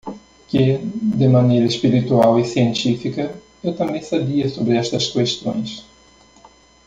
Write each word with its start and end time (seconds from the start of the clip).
Que, 0.49 0.79
de 1.21 1.27
maneira 1.35 1.67
espiritual 1.67 2.33
e 2.39 2.43
científica, 2.43 3.39
eu 3.63 3.75
também 3.75 4.01
sabia 4.01 4.49
sobre 4.49 4.75
essas 4.75 5.11
questões. 5.11 5.85